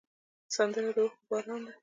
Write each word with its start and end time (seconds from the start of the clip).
سندره 0.55 0.91
د 0.95 0.97
اوښکو 1.03 1.23
باران 1.29 1.61
ده 1.67 1.73